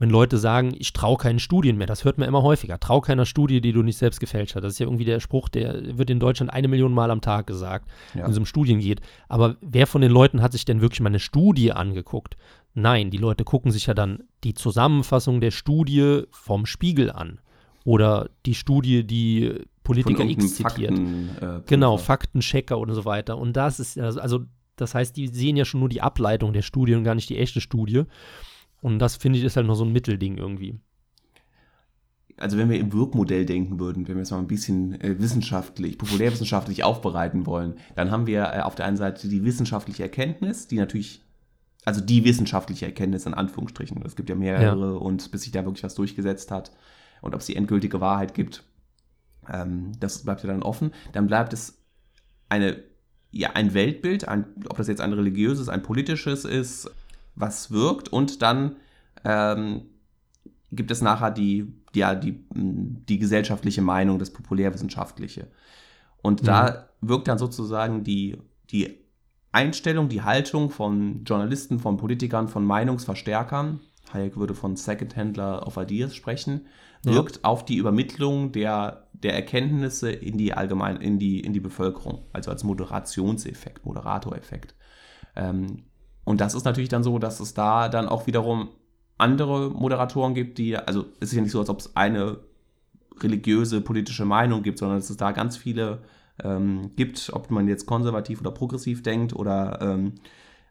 [0.00, 3.26] wenn Leute sagen, ich traue keinen Studien mehr, das hört man immer häufiger, trau keiner
[3.26, 4.62] Studie, die du nicht selbst gefälscht hast.
[4.62, 7.46] Das ist ja irgendwie der Spruch, der wird in Deutschland eine Million Mal am Tag
[7.46, 8.24] gesagt, ja.
[8.24, 9.02] wenn es um Studien geht.
[9.28, 12.38] Aber wer von den Leuten hat sich denn wirklich mal eine Studie angeguckt?
[12.72, 17.38] Nein, die Leute gucken sich ja dann die Zusammenfassung der Studie vom Spiegel an.
[17.84, 19.52] Oder die Studie, die
[19.90, 20.90] Politiker X zitiert.
[20.90, 23.38] Fakten, äh, genau, Faktenchecker und so weiter.
[23.38, 24.44] Und das ist, also,
[24.76, 27.38] das heißt, die sehen ja schon nur die Ableitung der Studie und gar nicht die
[27.38, 28.04] echte Studie.
[28.80, 30.78] Und das finde ich ist halt noch so ein Mittelding irgendwie.
[32.38, 35.98] Also wenn wir im Wirkmodell denken würden, wenn wir es mal ein bisschen äh, wissenschaftlich,
[35.98, 40.76] populärwissenschaftlich aufbereiten wollen, dann haben wir äh, auf der einen Seite die wissenschaftliche Erkenntnis, die
[40.76, 41.22] natürlich,
[41.84, 44.00] also die wissenschaftliche Erkenntnis in Anführungsstrichen.
[44.06, 44.98] Es gibt ja mehrere ja.
[44.98, 46.72] und bis sich da wirklich was durchgesetzt hat
[47.20, 48.64] und ob es die endgültige Wahrheit gibt,
[49.52, 50.92] ähm, das bleibt ja dann offen.
[51.12, 51.78] Dann bleibt es
[52.48, 52.82] eine,
[53.30, 56.90] ja, ein Weltbild, ein, ob das jetzt ein religiöses, ein politisches ist,
[57.34, 58.76] was wirkt und dann
[59.24, 59.82] ähm,
[60.72, 65.48] gibt es nachher die, ja, die, die gesellschaftliche Meinung, das populärwissenschaftliche.
[66.22, 66.46] Und mhm.
[66.46, 68.36] da wirkt dann sozusagen die,
[68.70, 68.98] die
[69.52, 73.80] Einstellung, die Haltung von Journalisten, von Politikern, von Meinungsverstärkern,
[74.12, 76.66] Hayek würde von Second-Handler of Ideas sprechen,
[77.02, 77.44] wirkt ja.
[77.44, 82.50] auf die Übermittlung der, der Erkenntnisse in die allgemein, in die, in die Bevölkerung, also
[82.50, 84.74] als Moderationseffekt, Moderatoreffekt.
[85.36, 85.84] Ähm,
[86.24, 88.70] und das ist natürlich dann so, dass es da dann auch wiederum
[89.18, 92.38] andere Moderatoren gibt, die, also es ist ja nicht so, als ob es eine
[93.20, 96.02] religiöse, politische Meinung gibt, sondern dass es da ganz viele
[96.42, 100.14] ähm, gibt, ob man jetzt konservativ oder progressiv denkt oder ähm,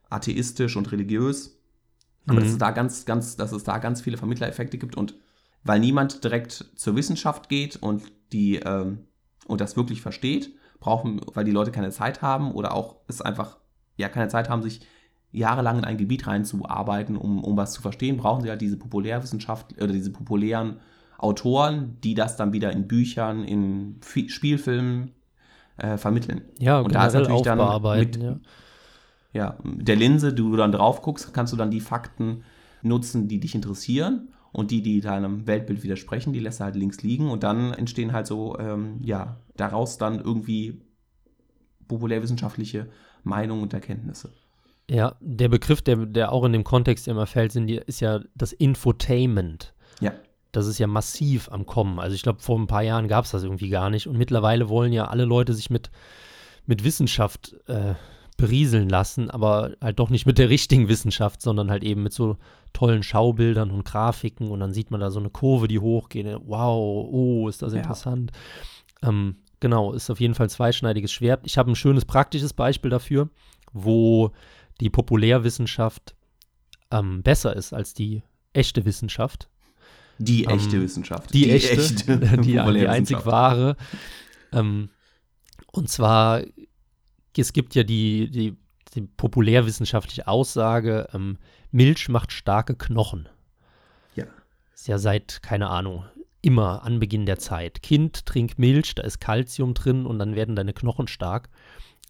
[0.09, 1.59] atheistisch und religiös.
[2.25, 2.43] Aber mhm.
[2.43, 5.15] dass es da ganz, ganz, dass es da ganz viele Vermittlereffekte gibt und
[5.63, 9.05] weil niemand direkt zur Wissenschaft geht und die ähm,
[9.47, 13.57] und das wirklich versteht, brauchen, weil die Leute keine Zeit haben oder auch es einfach
[13.97, 14.81] ja keine Zeit haben, sich
[15.31, 19.73] jahrelang in ein Gebiet reinzuarbeiten, um, um was zu verstehen, brauchen sie halt diese Populärwissenschaft
[19.81, 20.79] oder diese populären
[21.17, 25.11] Autoren, die das dann wieder in Büchern, in F Spielfilmen
[25.77, 26.41] äh, vermitteln.
[26.59, 28.39] Ja, und da ist natürlich dann mit, ja.
[29.33, 32.43] ja, der Linse, die du dann drauf guckst, kannst du dann die Fakten
[32.81, 34.29] nutzen, die dich interessieren.
[34.51, 38.13] Und die, die deinem Weltbild widersprechen, die lässt er halt links liegen und dann entstehen
[38.13, 40.81] halt so, ähm, ja, daraus dann irgendwie
[41.87, 42.87] populärwissenschaftliche
[43.23, 44.31] Meinungen und Erkenntnisse.
[44.89, 48.21] Ja, der Begriff, der, der auch in dem Kontext immer fällt, sind die, ist ja
[48.33, 49.73] das Infotainment.
[49.99, 50.13] Ja.
[50.51, 51.99] Das ist ja massiv am Kommen.
[51.99, 54.07] Also ich glaube, vor ein paar Jahren gab es das irgendwie gar nicht.
[54.07, 55.91] Und mittlerweile wollen ja alle Leute sich mit,
[56.65, 57.93] mit Wissenschaft äh,
[58.39, 62.37] berieseln lassen, aber halt doch nicht mit der richtigen Wissenschaft, sondern halt eben mit so
[62.73, 66.25] tollen Schaubildern und Grafiken und dann sieht man da so eine Kurve, die hochgeht.
[66.45, 67.79] Wow, oh, ist das ja.
[67.79, 68.31] interessant.
[69.03, 71.41] Ähm, genau, ist auf jeden Fall zweischneidiges Schwert.
[71.45, 73.29] Ich habe ein schönes praktisches Beispiel dafür,
[73.73, 74.31] wo
[74.79, 76.15] die Populärwissenschaft
[76.91, 78.23] ähm, besser ist als die
[78.53, 79.49] echte Wissenschaft.
[80.17, 81.33] Die ähm, echte Wissenschaft.
[81.33, 83.75] Die, die echte, echte die, die einzig wahre.
[84.51, 84.89] Ähm,
[85.71, 86.41] und zwar,
[87.39, 88.57] es gibt ja die, die,
[88.95, 91.37] die populärwissenschaftliche Aussage, ähm,
[91.71, 93.29] Milch macht starke Knochen.
[94.15, 94.25] Ja.
[94.73, 96.05] Ist ja seit, keine Ahnung,
[96.41, 97.83] immer an Beginn der Zeit.
[97.83, 101.49] Kind, trink Milch, da ist Kalzium drin und dann werden deine Knochen stark.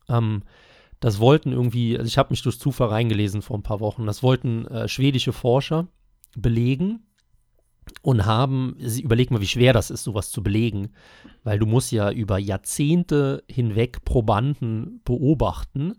[0.08, 0.44] Ähm,
[1.00, 4.22] das wollten irgendwie, also ich habe mich durch Zufall reingelesen vor ein paar Wochen, das
[4.22, 5.88] wollten äh, schwedische Forscher
[6.36, 7.02] belegen
[8.02, 10.90] und haben, überleg mal, wie schwer das ist, sowas zu belegen,
[11.44, 15.96] weil du musst ja über Jahrzehnte hinweg Probanden beobachten,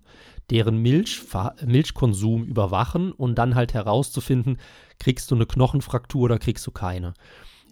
[0.50, 1.22] deren Milch,
[1.64, 4.58] Milchkonsum überwachen und dann halt herauszufinden,
[4.98, 7.14] kriegst du eine Knochenfraktur oder kriegst du keine.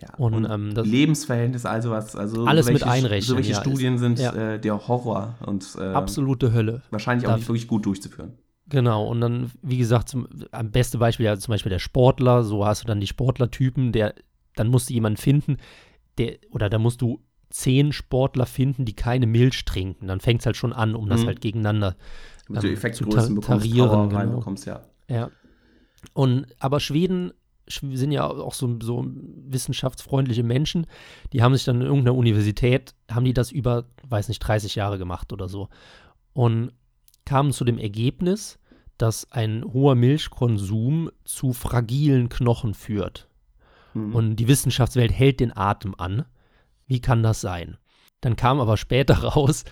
[0.01, 3.23] Ja, und, und ähm, Lebensverhältnis, also was, also alles welche, mit einrechnen.
[3.23, 4.33] So welche ja, Studien ist, sind ja.
[4.33, 6.83] äh, der Horror und äh, absolute Hölle.
[6.91, 8.35] Wahrscheinlich auch da, nicht wirklich gut durchzuführen.
[8.71, 12.67] Genau, und dann, wie gesagt, zum, am beste Beispiel ja zum Beispiel der Sportler, so
[12.67, 14.15] hast du dann die Sportlertypen, der,
[14.57, 15.57] dann musst du jemanden finden,
[16.19, 20.07] der, oder da musst du zehn Sportler finden, die keine Milch trinken.
[20.07, 21.27] Dann fängt es halt schon an, um das mhm.
[21.29, 21.97] halt gegeneinander
[22.49, 24.11] ähm, du Effektgrößen zu ta tarieren.
[24.11, 24.37] Genau.
[24.37, 24.83] Bekommst, ja.
[25.09, 25.31] ja.
[26.13, 27.33] Und aber Schweden
[27.67, 30.87] sind ja auch so, so wissenschaftsfreundliche Menschen,
[31.33, 34.99] die haben sich dann in irgendeiner Universität, haben die das über, weiß nicht, 30 Jahre
[34.99, 35.69] gemacht oder so.
[36.33, 36.73] Und
[37.29, 38.59] kamen zu dem Ergebnis,
[38.97, 43.29] dass ein hoher Milchkonsum zu fragilen Knochen führt.
[43.93, 44.15] Mhm.
[44.15, 46.25] Und die Wissenschaftswelt hält den Atem an.
[46.87, 47.77] Wie kann das sein?
[48.23, 49.65] Dann kam aber später raus,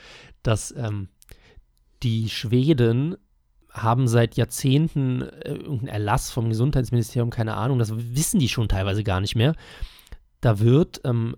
[0.42, 1.08] dass ähm,
[2.02, 3.16] die Schweden
[3.70, 9.02] haben seit Jahrzehnten äh, irgendeinen Erlass vom Gesundheitsministerium, keine Ahnung, das wissen die schon teilweise
[9.02, 9.54] gar nicht mehr.
[10.42, 11.36] Da wird ähm,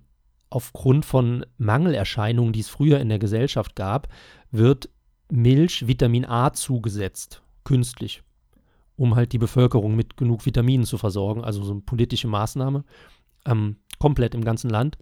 [0.50, 4.08] aufgrund von Mangelerscheinungen, die es früher in der Gesellschaft gab,
[4.50, 4.90] wird
[5.30, 8.22] Milch Vitamin A zugesetzt, künstlich,
[8.96, 12.84] um halt die Bevölkerung mit genug Vitaminen zu versorgen, also so eine politische Maßnahme,
[13.46, 14.98] ähm, komplett im ganzen Land.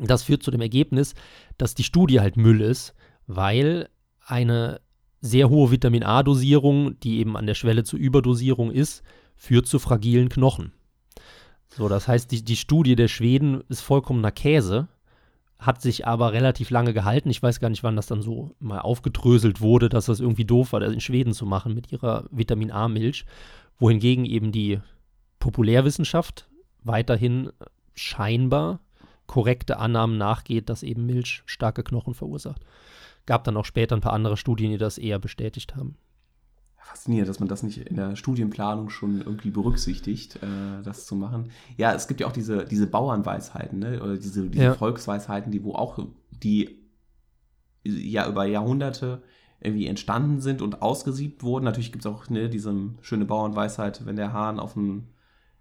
[0.00, 1.14] Das führt zu dem Ergebnis,
[1.56, 2.94] dass die Studie halt Müll ist,
[3.26, 3.88] weil
[4.26, 4.80] eine
[5.20, 9.02] sehr hohe Vitamin A-Dosierung, die eben an der Schwelle zur Überdosierung ist,
[9.36, 10.72] führt zu fragilen Knochen.
[11.68, 14.88] So, das heißt, die, die Studie der Schweden ist vollkommener Käse,
[15.64, 17.30] hat sich aber relativ lange gehalten.
[17.30, 20.72] Ich weiß gar nicht, wann das dann so mal aufgedröselt wurde, dass das irgendwie doof
[20.72, 23.24] war, das in Schweden zu machen mit ihrer Vitamin A-Milch,
[23.78, 24.80] wohingegen eben die
[25.38, 26.48] Populärwissenschaft
[26.82, 27.50] weiterhin
[27.94, 28.80] scheinbar
[29.26, 32.60] korrekte Annahmen nachgeht, dass eben Milch starke Knochen verursacht.
[33.24, 35.96] Gab dann auch später ein paar andere Studien, die das eher bestätigt haben.
[36.84, 41.50] Faszinierend, dass man das nicht in der Studienplanung schon irgendwie berücksichtigt, äh, das zu machen.
[41.78, 44.02] Ja, es gibt ja auch diese, diese Bauernweisheiten, ne?
[44.02, 44.74] oder diese, diese ja.
[44.74, 45.98] Volksweisheiten, die wo auch
[46.30, 46.84] die
[47.84, 49.22] ja über Jahrhunderte
[49.60, 51.64] irgendwie entstanden sind und ausgesiebt wurden.
[51.64, 55.08] Natürlich gibt es auch ne, diese schöne Bauernweisheit, wenn der Hahn auf dem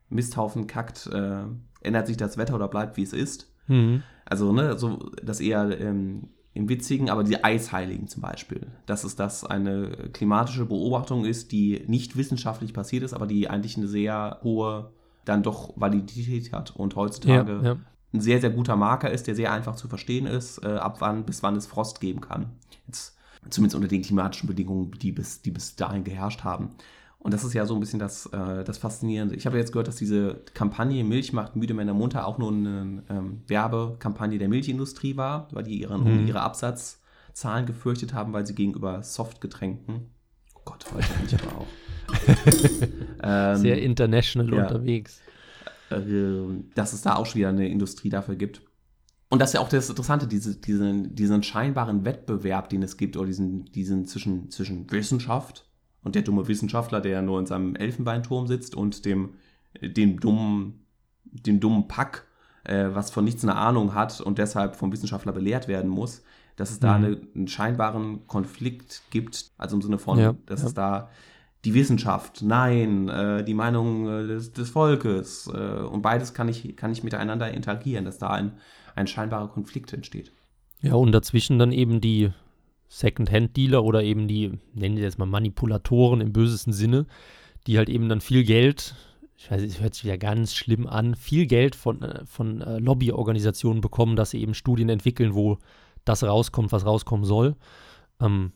[0.09, 1.43] Misthaufen kackt, äh,
[1.81, 3.51] ändert sich das Wetter oder bleibt wie es ist.
[3.67, 4.03] Mhm.
[4.25, 8.67] Also, ne, so das eher ähm, im Witzigen, aber die Eisheiligen zum Beispiel.
[8.85, 13.77] Dass es das eine klimatische Beobachtung ist, die nicht wissenschaftlich passiert ist, aber die eigentlich
[13.77, 14.91] eine sehr hohe
[15.25, 17.77] dann doch Validität hat und heutzutage ja, ja.
[18.13, 21.25] ein sehr, sehr guter Marker ist, der sehr einfach zu verstehen ist, äh, ab wann
[21.25, 22.51] bis wann es Frost geben kann.
[22.87, 23.17] Jetzt,
[23.49, 26.71] zumindest unter den klimatischen Bedingungen, die bis, die bis dahin geherrscht haben.
[27.23, 29.35] Und das ist ja so ein bisschen das, äh, das Faszinierende.
[29.35, 33.01] Ich habe jetzt gehört, dass diese Kampagne Milch macht müde Männer munter auch nur eine
[33.09, 36.27] ähm, Werbekampagne der Milchindustrie war, weil die ihren, mhm.
[36.27, 40.07] ihre Absatzzahlen gefürchtet haben, weil sie gegenüber Softgetränken,
[40.53, 41.67] oh Gott, heute bin ich aber auch.
[43.23, 45.21] ähm, Sehr international ja, unterwegs.
[45.91, 46.01] Äh,
[46.75, 48.61] dass es da auch schon wieder eine Industrie dafür gibt.
[49.29, 53.15] Und das ist ja auch das Interessante, diese, diesen, diesen scheinbaren Wettbewerb, den es gibt,
[53.15, 55.65] oder diesen, diesen zwischen, zwischen Wissenschaft
[56.03, 59.35] und der dumme Wissenschaftler, der nur in seinem Elfenbeinturm sitzt und dem,
[59.81, 60.85] dem dummen,
[61.25, 62.25] dem dummen Pack,
[62.63, 66.23] äh, was von nichts eine Ahnung hat und deshalb vom Wissenschaftler belehrt werden muss,
[66.55, 67.05] dass es da mhm.
[67.05, 70.67] eine, einen scheinbaren Konflikt gibt, also im Sinne von, ja, dass ja.
[70.67, 71.09] es da
[71.65, 75.49] die Wissenschaft, nein, äh, die Meinung äh, des, des Volkes.
[75.53, 78.53] Äh, und beides kann ich, kann ich miteinander interagieren, dass da ein,
[78.95, 80.33] ein scheinbarer Konflikt entsteht.
[80.81, 82.31] Ja, und dazwischen dann eben die
[82.93, 87.07] Second-Hand-Dealer oder eben die, nennen sie jetzt mal Manipulatoren im bösesten Sinne,
[87.65, 88.95] die halt eben dann viel Geld,
[89.35, 92.77] ich weiß, es hört sich wieder ganz schlimm an, viel Geld von, äh, von äh,
[92.77, 95.57] Lobbyorganisationen bekommen, dass sie eben Studien entwickeln, wo
[96.05, 97.55] das rauskommt, was rauskommen soll.
[98.21, 98.51] Ähm,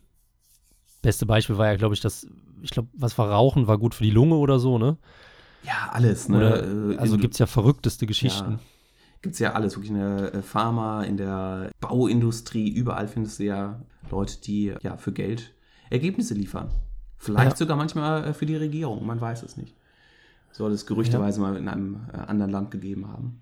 [1.01, 2.27] beste Beispiel war ja, glaube ich, das,
[2.61, 4.97] ich glaube, was war Rauchen, war gut für die Lunge oder so, ne?
[5.63, 6.37] Ja, alles, ne?
[6.37, 8.51] Oder, äh, also gibt es ja verrückteste Geschichten.
[8.51, 8.59] Ja,
[9.21, 13.43] gibt es ja alles, wirklich in der äh, Pharma, in der Bauindustrie, überall findest du
[13.45, 15.53] ja Leute, die ja für Geld
[15.89, 16.69] Ergebnisse liefern.
[17.17, 17.57] Vielleicht ja.
[17.57, 19.75] sogar manchmal äh, für die Regierung, man weiß es nicht.
[20.51, 21.47] Soll es gerüchteweise ja.
[21.47, 23.41] mal in einem anderen Land gegeben haben.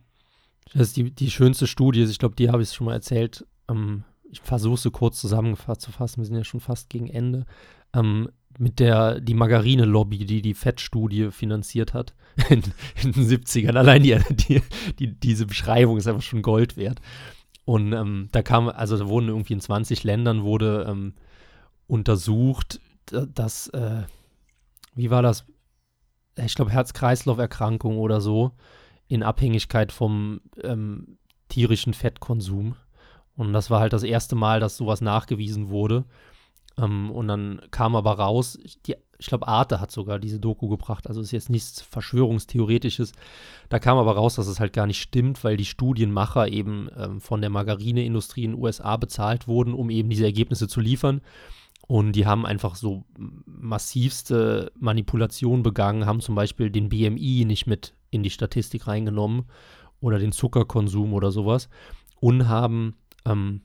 [0.74, 3.46] Das ist die, die schönste Studie, ich glaube, die habe ich schon mal erzählt.
[3.70, 7.46] Ähm, ich versuche sie kurz zusammengefasst zu fassen, wir sind ja schon fast gegen Ende,
[7.94, 12.14] ähm, mit der die Margarine-Lobby, die die Fettstudie finanziert hat
[12.50, 12.64] in,
[13.02, 13.78] in, den 70ern.
[13.78, 14.62] Allein die, die,
[15.00, 17.02] die, diese Beschreibung ist einfach schon Gold wert.
[17.66, 21.14] Und ähm, da kam, also da wurden irgendwie in 20 Ländern wurde ähm,
[21.88, 24.04] untersucht, dass, äh,
[24.94, 25.46] wie war das?
[26.44, 28.52] Ich glaube, Herz-Kreislauf-Erkrankung oder so,
[29.08, 31.18] in Abhängigkeit vom ähm,
[31.50, 32.76] tierischen Fettkonsum.
[33.36, 36.06] Und das war halt das erste Mal, dass sowas nachgewiesen wurde.
[36.78, 41.08] Ähm, und dann kam aber raus, die, ich glaube, Arte hat sogar diese Doku gebracht,
[41.08, 43.14] also ist jetzt nichts Verschwörungstheoretisches.
[43.70, 47.22] Da kam aber raus, dass es halt gar nicht stimmt, weil die Studienmacher eben ähm,
[47.22, 51.22] von der Margarineindustrie in den USA bezahlt wurden, um eben diese Ergebnisse zu liefern.
[51.88, 53.06] Und die haben einfach so
[53.46, 59.46] massivste Manipulationen begangen, haben zum Beispiel den BMI nicht mit in die Statistik reingenommen
[60.02, 61.70] oder den Zuckerkonsum oder sowas
[62.20, 63.62] und haben ähm,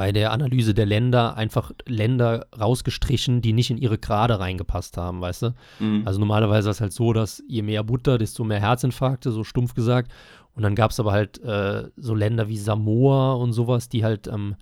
[0.00, 5.20] bei der Analyse der Länder einfach Länder rausgestrichen, die nicht in ihre Grade reingepasst haben,
[5.20, 5.54] weißt du?
[5.78, 6.04] Mhm.
[6.06, 9.74] Also normalerweise ist es halt so, dass je mehr Butter, desto mehr Herzinfarkte, so stumpf
[9.74, 10.10] gesagt.
[10.54, 14.26] Und dann gab es aber halt äh, so Länder wie Samoa und sowas, die halt
[14.26, 14.56] ähm,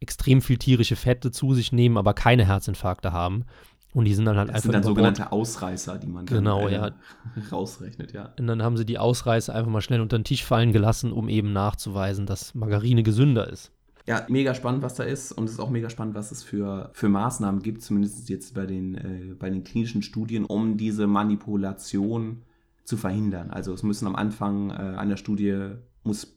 [0.00, 3.46] extrem viel tierische Fette zu sich nehmen, aber keine Herzinfarkte haben.
[3.94, 4.64] Und die sind dann halt das einfach.
[4.64, 6.90] Das sind dann sogenannte Ausreißer, die man genau, dann, äh, ja.
[7.50, 8.34] rausrechnet, ja.
[8.38, 11.30] Und dann haben sie die Ausreißer einfach mal schnell unter den Tisch fallen gelassen, um
[11.30, 13.72] eben nachzuweisen, dass Margarine gesünder ist.
[14.06, 15.32] Ja, mega spannend, was da ist.
[15.32, 18.66] Und es ist auch mega spannend, was es für, für Maßnahmen gibt, zumindest jetzt bei
[18.66, 22.42] den, äh, bei den klinischen Studien, um diese Manipulation
[22.84, 23.50] zu verhindern.
[23.50, 25.70] Also es müssen am Anfang äh, einer Studie
[26.02, 26.36] muss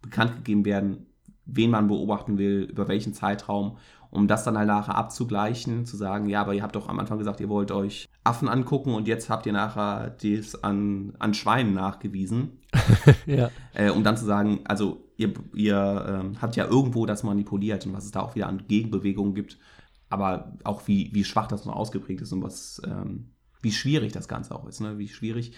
[0.00, 1.06] bekannt gegeben werden,
[1.44, 3.78] wen man beobachten will, über welchen Zeitraum
[4.10, 7.18] um das dann halt nachher abzugleichen, zu sagen, ja, aber ihr habt doch am Anfang
[7.18, 11.74] gesagt, ihr wollt euch Affen angucken und jetzt habt ihr nachher das an, an Schweinen
[11.74, 12.58] nachgewiesen.
[13.26, 13.50] ja.
[13.74, 17.92] Äh, um dann zu sagen, also ihr, ihr äh, habt ja irgendwo das manipuliert und
[17.92, 19.58] was es da auch wieder an Gegenbewegungen gibt,
[20.08, 24.28] aber auch wie, wie schwach das noch ausgeprägt ist und was, ähm, wie schwierig das
[24.28, 24.98] Ganze auch ist, ne?
[24.98, 25.52] wie schwierig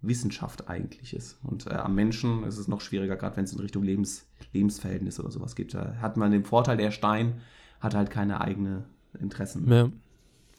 [0.00, 1.38] Wissenschaft eigentlich ist.
[1.42, 5.22] Und äh, am Menschen ist es noch schwieriger, gerade wenn es in Richtung Lebens, Lebensverhältnisse
[5.22, 5.74] oder sowas geht.
[5.74, 7.40] Da hat man den Vorteil, der Stein
[7.80, 8.84] hat halt keine eigenen
[9.18, 9.70] Interessen.
[9.70, 9.90] Ja,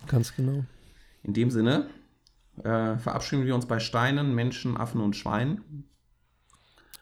[0.08, 0.64] ganz genau.
[1.24, 1.90] In dem Sinne
[2.64, 5.86] äh, verabschieden wir uns bei Steinen, Menschen, Affen und Schweinen.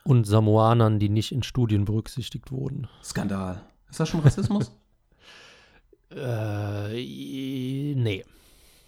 [0.04, 2.88] Und Samoanern, die nicht in Studien berücksichtigt wurden.
[3.04, 3.62] Skandal.
[3.90, 4.72] Ist das schon Rassismus?
[6.12, 6.94] äh,
[7.96, 8.24] nee.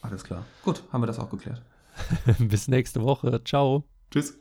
[0.02, 0.46] Alles klar.
[0.64, 1.62] Gut, haben wir das auch geklärt.
[2.40, 3.42] Bis nächste Woche.
[3.44, 3.84] Ciao.
[4.12, 4.38] Tschüss.